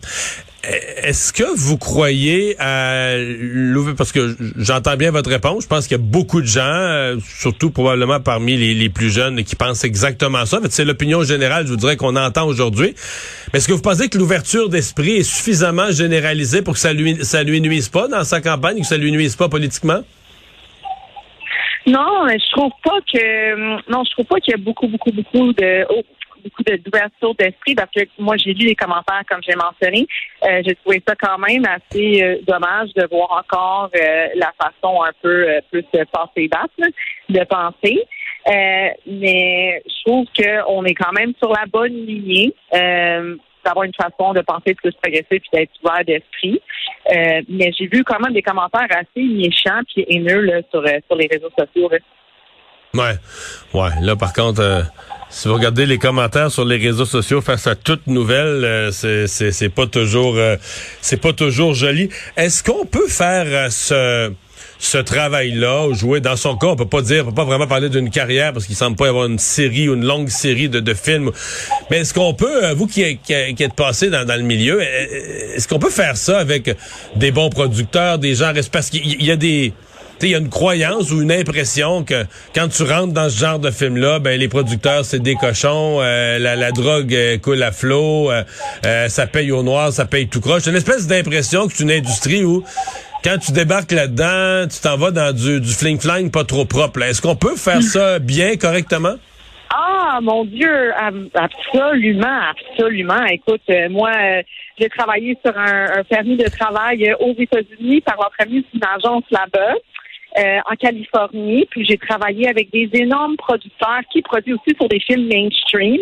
Est-ce 1.04 1.32
que 1.32 1.44
vous 1.56 1.78
croyez 1.78 2.60
à 2.60 3.16
l'ouverture, 3.18 3.96
parce 3.96 4.12
que 4.12 4.36
j'entends 4.58 4.98
bien 4.98 5.12
votre 5.12 5.30
réponse, 5.30 5.64
je 5.64 5.68
pense 5.68 5.88
qu'il 5.88 5.96
y 5.96 6.00
a 6.00 6.04
beaucoup 6.04 6.42
de 6.42 6.48
gens, 6.48 6.62
euh, 6.64 7.16
surtout 7.22 7.70
probablement 7.70 8.20
parmi 8.20 8.58
les, 8.58 8.90
plus 8.90 9.10
jeunes, 9.10 9.44
qui 9.46 9.56
pensent 9.56 9.86
exactement 9.86 10.46
ça. 10.46 10.60
C'est 10.70 10.84
l'opinion 10.84 11.24
générale, 11.24 11.66
je 11.66 11.72
vous 11.72 11.78
dirais, 11.78 11.96
qu'on 11.96 12.18
entend 12.18 12.46
aujourd'hui. 12.46 12.96
Mais 13.54 13.60
est-ce 13.60 13.68
que 13.70 13.74
vous 13.74 13.82
pensez 13.82 14.10
que 14.10 14.18
l'ouverture 14.18 14.68
d'esprit 14.68 15.18
est 15.18 15.24
suffisamment 15.24 15.90
généralisée 15.92 16.62
pour 16.62 16.74
que 16.74 16.80
ça 16.82 16.92
lui, 16.92 17.24
ça 17.24 17.44
lui 17.44 17.62
nuise 17.62 17.88
pas 17.88 18.10
dans 18.10 18.26
sa 18.26 18.42
campagne, 18.42 18.80
que 18.80 18.88
ça 18.88 18.98
lui 18.98 19.12
nuise 19.14 19.38
pas 19.38 19.48
politiquement? 19.48 20.02
Non, 21.86 22.28
je 22.28 22.52
trouve 22.52 22.72
pas 22.84 23.00
que 23.14 23.90
non, 23.90 24.04
je 24.04 24.12
trouve 24.12 24.26
pas 24.26 24.40
qu'il 24.42 24.52
y 24.52 24.56
a 24.56 24.58
beaucoup, 24.58 24.88
beaucoup, 24.90 25.12
beaucoup 25.12 25.54
de 25.54 25.86
oh, 25.90 26.02
beaucoup 26.44 26.64
d'ouverture 26.64 27.36
d'esprit 27.36 27.76
parce 27.76 27.92
que 27.92 28.02
moi, 28.20 28.36
j'ai 28.38 28.54
lu 28.54 28.68
les 28.68 28.76
commentaires, 28.76 29.24
comme 29.30 29.42
j'ai 29.48 29.56
mentionné. 29.56 30.08
Euh, 30.44 30.62
j'ai 30.66 30.76
trouvé 30.76 31.02
ça 31.08 31.16
quand 31.20 31.38
même 31.38 31.66
assez 31.66 32.24
euh, 32.24 32.38
dommage 32.48 32.94
de 32.96 33.08
voir 33.10 33.44
encore 33.44 33.90
euh, 33.96 34.28
la 34.36 34.54
façon 34.60 35.02
un 35.04 35.12
peu 35.22 35.48
plus 35.72 35.84
passée 36.12 36.48
date 36.48 36.92
de 37.30 37.44
penser. 37.44 38.04
mais 39.06 39.82
je 39.86 40.04
trouve 40.06 40.26
qu'on 40.38 40.86
est 40.86 40.96
quand 40.96 41.12
même 41.12 41.34
sur 41.40 41.50
la 41.50 41.66
bonne 41.72 42.06
lignée 42.06 42.54
d'avoir 42.72 43.84
une 43.84 43.94
façon 43.94 44.34
de 44.34 44.42
penser 44.42 44.74
plus 44.76 44.94
progressif 44.94 45.42
et 45.52 45.58
d'être 45.58 45.72
ouvert 45.84 46.06
d'esprit. 46.06 46.62
mais 47.50 47.72
j'ai 47.78 47.88
vu 47.88 48.04
quand 48.04 48.20
même 48.20 48.34
des 48.34 48.42
commentaires 48.42 48.88
assez 48.92 49.24
méchants 49.24 49.82
et 49.98 50.16
haineux 50.16 50.64
sur, 50.72 50.84
sur 51.08 51.16
les 51.16 51.28
réseaux 51.28 51.52
sociaux. 51.58 51.90
Ouais. 52.94 53.18
Ouais. 53.74 53.90
Là, 54.02 54.16
par 54.16 54.34
contre, 54.34 54.86
si 55.30 55.48
vous 55.48 55.56
regardez 55.56 55.86
les 55.86 55.98
commentaires 55.98 56.52
sur 56.52 56.64
les 56.64 56.78
réseaux 56.78 57.06
sociaux 57.06 57.42
face 57.42 57.68
à 57.68 57.76
toute 57.76 58.08
nouvelle, 58.08 58.64
euh, 58.64 58.92
c'est 58.92 59.28
c'est 59.28 59.70
pas 59.70 59.86
toujours 59.86 60.36
euh, 60.38 60.56
c'est 61.02 61.22
pas 61.22 61.34
toujours 61.34 61.74
joli. 61.74 62.10
Est-ce 62.38 62.64
qu'on 62.64 62.86
peut 62.86 63.08
faire 63.08 63.46
euh, 63.46 63.70
ce 63.70 64.32
ce 64.80 64.98
travail-là, 65.00 65.92
jouer 65.94 66.22
dans 66.22 66.36
son 66.36 66.56
cas, 66.56 66.68
on 66.68 66.76
peut 66.76 66.88
pas 66.88 67.02
dire, 67.02 67.24
on 67.26 67.30
peut 67.30 67.36
pas 67.36 67.46
vraiment 67.46 67.68
parler 67.68 67.90
d'une 67.90 68.12
carrière 68.12 68.54
parce 68.54 68.68
qu'il 68.68 68.76
semble 68.76 68.96
pas 68.96 69.08
y 69.08 69.10
avoir 69.10 69.26
une 69.26 69.40
série 69.40 69.90
ou 69.90 69.96
une 69.96 70.06
longue 70.06 70.30
série 70.30 70.70
de, 70.70 70.80
de 70.80 70.94
films. 70.94 71.32
Mais 71.90 71.98
est-ce 71.98 72.14
qu'on 72.14 72.36
peut, 72.36 72.72
vous 72.74 72.86
qui, 72.86 73.18
qui, 73.18 73.34
êtes 73.34 73.74
passé 73.74 74.12
dans, 74.12 74.24
dans, 74.24 74.36
le 74.36 74.44
milieu, 74.44 74.80
est-ce 74.82 75.68
qu'on 75.68 75.80
peut 75.80 75.90
faire 75.90 76.16
ça 76.16 76.38
avec 76.38 76.76
des 77.16 77.32
bons 77.32 77.50
producteurs, 77.50 78.20
des 78.20 78.36
gens, 78.36 78.54
parce 78.72 78.92
qu'il 78.92 79.24
y 79.24 79.32
a 79.32 79.36
des 79.36 79.74
il 80.26 80.30
y 80.30 80.36
a 80.36 80.40
une 80.40 80.50
croyance 80.50 81.12
ou 81.12 81.22
une 81.22 81.32
impression 81.32 82.04
que 82.04 82.26
quand 82.56 82.68
tu 82.68 82.84
rentres 82.84 83.14
dans 83.14 83.30
ce 83.30 83.40
genre 83.40 83.60
de 83.60 83.70
film-là, 83.70 84.20
ben 84.20 84.40
les 84.40 84.48
producteurs, 84.48 85.06
c'est 85.06 85.20
des 85.20 85.36
cochons, 85.36 86.00
euh, 86.02 86.40
la, 86.40 86.72
drogue 86.72 87.14
euh, 87.14 87.38
coule 87.38 87.62
à 87.62 87.72
flot, 87.72 88.32
euh, 88.32 89.08
ça 89.08 89.28
paye 89.28 89.52
au 89.52 89.64
noir, 89.64 89.92
ça 89.92 90.06
paye 90.06 90.28
tout 90.28 90.42
croche. 90.42 90.64
C'est 90.64 90.72
une 90.72 90.76
espèce 90.76 91.08
d'impression 91.08 91.68
que 91.68 91.74
c'est 91.74 91.84
une 91.84 91.92
industrie 91.92 92.44
où 92.44 92.64
quand 93.24 93.38
tu 93.38 93.52
débarques 93.52 93.92
là-dedans, 93.92 94.68
tu 94.68 94.80
t'en 94.82 94.98
vas 94.98 95.12
dans 95.12 95.34
du, 95.34 95.62
du 95.62 95.70
fling-flang 95.70 96.32
pas 96.32 96.44
trop 96.44 96.66
propre. 96.66 97.02
Est-ce 97.04 97.22
qu'on 97.22 97.36
peut 97.36 97.56
faire 97.56 97.84
ça 97.84 98.20
bien, 98.20 98.56
correctement? 98.56 99.16
Ah, 99.70 100.20
mon 100.22 100.46
Dieu, 100.46 100.92
absolument, 101.36 102.40
absolument. 102.72 103.26
Écoute, 103.26 103.62
moi, 103.90 104.12
j'ai 104.80 104.90
travaillé 104.90 105.38
sur 105.44 105.58
un, 105.58 106.04
permis 106.04 106.38
de 106.38 106.48
travail 106.50 107.14
aux 107.20 107.34
États-Unis 107.38 108.02
par 108.02 108.16
l'entremise 108.16 108.64
d'une 108.74 108.84
agence 108.84 109.24
là-bas. 109.32 109.76
Euh, 110.38 110.60
en 110.70 110.76
Californie, 110.76 111.66
puis 111.72 111.86
j'ai 111.86 111.98
travaillé 111.98 112.48
avec 112.48 112.70
des 112.70 112.90
énormes 112.94 113.38
producteurs 113.38 114.02
qui 114.12 114.22
produisent 114.22 114.56
aussi 114.56 114.76
sur 114.76 114.88
des 114.88 115.00
films 115.00 115.28
mainstream. 115.28 116.02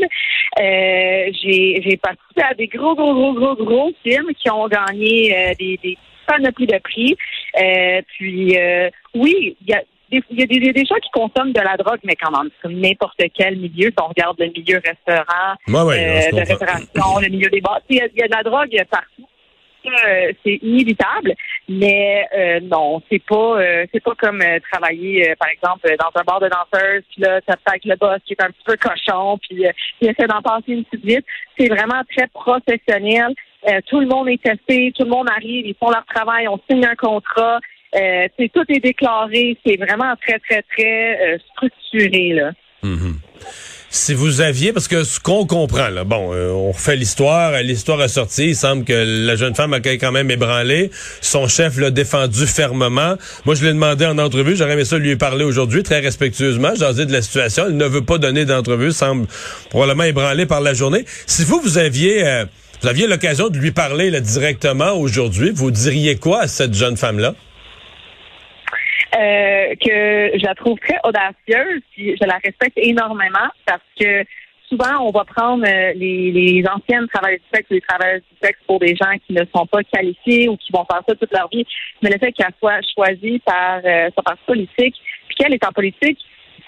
Euh, 0.60 1.32
j'ai 1.42 2.00
participé 2.02 2.42
à 2.42 2.54
des 2.54 2.68
gros, 2.68 2.96
gros, 2.96 3.14
gros, 3.14 3.34
gros, 3.34 3.56
gros 3.56 3.92
films 4.04 4.34
qui 4.38 4.50
ont 4.50 4.68
gagné 4.68 5.34
euh, 5.34 5.54
des, 5.58 5.80
des 5.82 5.98
panoplies 6.28 6.68
de 6.68 6.80
prix. 6.80 7.16
puis 8.18 8.58
oui, 9.14 9.56
il 9.62 9.70
y 9.70 9.74
a 9.74 9.84
il 10.12 10.40
y 10.40 10.44
a 10.44 10.74
des, 10.74 10.86
gens 10.86 10.96
qui 10.96 11.10
consomment 11.12 11.52
de 11.52 11.62
la 11.62 11.78
drogue, 11.78 12.00
mais 12.04 12.16
quand 12.16 12.32
même, 12.32 12.50
comme 12.62 12.74
n'importe 12.74 13.22
quel 13.34 13.58
milieu, 13.58 13.88
si 13.88 13.96
on 14.04 14.08
regarde 14.08 14.40
le 14.40 14.48
milieu 14.48 14.80
restaurant, 14.86 15.56
de 16.32 16.40
restauration, 16.40 17.20
le 17.22 17.30
milieu 17.30 17.50
des 17.50 17.60
bars, 17.60 17.82
il 17.90 17.98
y, 17.98 18.02
a 18.22 18.28
de 18.28 18.32
la 18.32 18.44
drogue 18.44 18.70
partout. 18.90 19.28
Euh, 19.88 20.32
c'est 20.44 20.60
inévitable, 20.62 21.36
mais 21.70 22.28
euh, 22.36 22.60
non, 22.62 23.02
c'est 23.10 23.24
pas 23.24 23.60
euh, 23.60 23.86
c'est 23.94 24.04
pas 24.04 24.16
comme 24.16 24.44
travailler 24.72 25.34
par 25.40 25.50
exemple 25.50 25.94
dans 26.00 26.20
un 26.20 26.24
bar 26.24 26.40
de 26.40 26.50
danseurs, 26.50 27.02
puis 27.10 27.22
là 27.22 27.40
ça 27.48 27.56
avec 27.66 27.86
le 27.86 27.96
boss 27.96 28.20
qui 28.26 28.34
est 28.34 28.42
un 28.42 28.52
petit 28.52 28.64
peu 28.66 28.78
cochon, 28.78 29.38
puis 29.38 29.66
il 30.02 30.08
essaie 30.08 30.28
d'en 30.28 30.42
passer 30.42 30.74
une 30.74 30.86
petite 30.86 31.06
vite. 31.06 31.26
C'est 31.58 31.70
vraiment 31.70 32.02
très 32.16 32.28
professionnel. 32.28 33.34
tout 33.88 34.00
le 34.00 34.08
monde 34.08 34.30
est 34.30 34.42
testé, 34.42 34.92
tout 34.96 35.04
le 35.04 35.10
monde 35.10 35.30
arrive, 35.30 35.66
ils 35.68 35.76
font 35.76 35.90
leur 35.90 36.06
travail, 36.06 36.48
on 36.48 36.60
signe 36.70 36.86
un 36.86 36.96
contrat. 36.96 37.60
c'est 37.94 38.52
tout 38.54 38.66
est 38.70 38.80
déclaré, 38.80 39.58
c'est 39.66 39.78
vraiment 39.78 40.16
très 40.16 40.40
très 40.40 40.62
très 40.64 41.40
structuré 41.52 42.34
là. 42.34 42.52
Mm-hmm 42.84 43.75
si 43.96 44.14
vous 44.14 44.42
aviez, 44.42 44.74
parce 44.74 44.88
que 44.88 45.04
ce 45.04 45.20
qu'on 45.20 45.46
comprend, 45.46 45.88
là, 45.88 46.04
bon, 46.04 46.34
euh, 46.34 46.50
on 46.52 46.72
refait 46.72 46.96
l'histoire, 46.96 47.54
l'histoire 47.62 48.02
a 48.02 48.08
sorti, 48.08 48.50
il 48.50 48.56
semble 48.56 48.84
que 48.84 49.26
la 49.26 49.36
jeune 49.36 49.56
femme 49.56 49.74
a 49.74 49.80
quand 49.80 50.12
même 50.12 50.30
ébranlé, 50.30 50.92
son 51.22 51.48
chef 51.48 51.78
l'a 51.78 51.92
défendu 51.92 52.46
fermement. 52.46 53.16
Moi, 53.46 53.56
je 53.56 53.64
l'ai 53.64 53.72
demandé 53.72 54.06
en 54.06 54.18
entrevue, 54.18 54.56
j'aurais 54.56 54.74
aimé 54.74 54.86
ça 54.86 54.98
lui 54.98 55.16
parler 55.16 55.46
aujourd'hui, 55.46 55.82
très 55.82 56.02
respectueusement, 56.02 56.74
j'ai 56.78 56.94
dit 56.94 57.06
de 57.06 57.14
la 57.14 57.22
situation, 57.22 57.66
elle 57.68 57.78
ne 57.78 57.86
veut 57.86 58.04
pas 58.04 58.18
donner 58.18 58.44
d'entrevue, 58.44 58.92
semble 58.92 59.28
probablement 59.70 60.04
ébranlé 60.04 60.46
par 60.46 60.60
la 60.60 60.74
journée. 60.74 61.06
Si 61.26 61.44
vous, 61.44 61.60
vous 61.62 61.78
aviez... 61.78 62.28
Euh, 62.28 62.46
vous 62.82 62.90
aviez 62.90 63.08
l'occasion 63.08 63.48
de 63.48 63.58
lui 63.58 63.72
parler 63.72 64.12
directement 64.20 64.92
aujourd'hui, 64.92 65.52
vous 65.56 65.72
diriez 65.72 66.18
quoi 66.18 66.42
à 66.42 66.48
cette 66.48 66.74
jeune 66.74 66.98
femme-là? 66.98 67.34
Euh, 69.16 69.76
que 69.76 70.38
je 70.38 70.46
la 70.46 70.56
trouve 70.56 70.78
très 70.80 71.00
audacieuse, 71.06 71.82
puis 71.92 72.18
je 72.20 72.28
la 72.28 72.38
respecte 72.44 72.78
énormément 72.78 73.48
parce 73.66 73.82
que 73.98 74.26
souvent 74.68 75.08
on 75.08 75.12
va 75.12 75.24
prendre 75.24 75.64
euh, 75.66 75.94
les, 75.96 76.32
les 76.32 76.66
anciennes 76.68 77.08
travailleuses 77.08 77.40
du 77.40 77.48
sexe 77.54 77.70
ou 77.70 77.76
les 77.76 77.82
travailleuses 77.82 78.24
du 78.30 78.38
sexe 78.46 78.60
pour 78.68 78.80
des 78.80 78.94
gens 78.94 79.14
qui 79.26 79.32
ne 79.32 79.44
sont 79.56 79.66
pas 79.68 79.84
qualifiés 79.84 80.50
ou 80.50 80.58
qui 80.58 80.70
vont 80.74 80.84
faire 80.84 81.02
ça 81.08 81.16
toute 81.16 81.32
leur 81.32 81.48
vie. 81.48 81.66
Mais 82.02 82.10
le 82.10 82.18
fait 82.18 82.34
qu'elle 82.34 82.52
soit 82.60 82.82
choisie 82.94 83.40
par 83.46 83.80
euh, 83.86 84.10
sa 84.14 84.22
parti 84.22 84.44
politique, 84.46 84.96
puis 85.28 85.36
qu'elle 85.38 85.54
est 85.54 85.66
en 85.66 85.72
politique, 85.72 86.20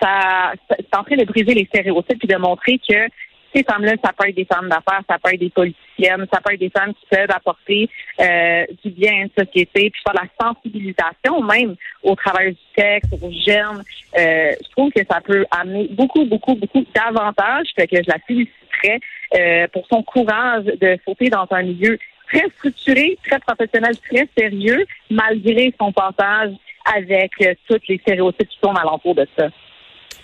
ça, 0.01 0.54
c'est 0.70 0.96
en 0.96 1.04
train 1.04 1.18
de 1.18 1.25
briser 1.25 1.54
les 1.54 1.66
stéréotypes 1.66 2.24
et 2.24 2.27
de 2.27 2.38
montrer 2.38 2.80
que 2.88 3.10
ces 3.58 3.64
femmes-là, 3.64 3.94
ça 4.04 4.12
peut 4.14 4.30
être 4.30 4.36
des 4.36 4.46
femmes 4.46 4.70
d'affaires, 4.70 5.02
ça 5.10 5.18
peut 5.22 5.34
être 5.34 5.40
des 5.40 5.50
politiciennes, 5.50 6.26
ça 6.32 6.40
peut 6.42 6.54
être 6.54 6.60
des 6.60 6.70
femmes 6.70 6.94
qui 6.94 7.06
peuvent 7.10 7.32
apporter 7.32 7.90
euh, 8.20 8.66
du 8.84 8.92
bien 8.92 9.14
à 9.14 9.22
une 9.24 9.30
société, 9.38 9.90
puis 9.90 10.02
faire 10.06 10.14
la 10.14 10.46
sensibilisation 10.46 11.42
même 11.44 11.76
aux 12.04 12.16
travailleurs 12.16 12.54
du 12.54 12.82
sexe, 12.82 13.08
aux 13.22 13.32
jeunes. 13.32 13.84
Euh, 14.18 14.52
je 14.62 14.72
trouve 14.72 14.92
que 14.92 15.02
ça 15.10 15.22
peut 15.22 15.46
amener 15.52 15.88
beaucoup, 15.92 16.26
beaucoup, 16.26 16.56
beaucoup 16.56 16.86
d'avantages. 16.94 17.68
Fait 17.76 17.88
que 17.88 17.98
je 17.98 18.08
la 18.08 18.20
féliciterais 18.28 19.00
euh, 19.36 19.68
pour 19.74 19.86
son 19.88 20.04
courage 20.04 20.66
de 20.66 20.98
sauter 21.06 21.30
dans 21.30 21.48
un 21.52 21.64
milieu 21.64 21.98
très 22.28 22.48
structuré, 22.58 23.18
très 23.26 23.40
professionnel, 23.40 23.98
très 23.98 24.28
sérieux, 24.38 24.86
malgré 25.10 25.74
son 25.80 25.92
passage 25.92 26.52
avec 26.96 27.32
euh, 27.42 27.54
toutes 27.68 27.88
les 27.88 27.98
stéréotypes 27.98 28.48
qui 28.48 28.60
tournent 28.60 28.78
alentour 28.78 29.16
de 29.16 29.28
ça. 29.38 29.50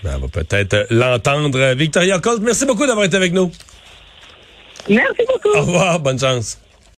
Ben, 0.04 0.16
on 0.18 0.20
va 0.20 0.28
peut-être 0.28 0.88
l'entendre. 0.90 1.74
Victoria 1.76 2.20
Colt, 2.20 2.42
merci 2.42 2.66
beaucoup 2.66 2.86
d'avoir 2.86 3.06
été 3.06 3.16
avec 3.16 3.32
nous. 3.34 3.52
Merci 4.90 5.22
beaucoup. 5.28 5.58
Au 5.58 5.62
revoir, 5.62 6.00
bonne 6.00 6.20
chance. 6.20 6.58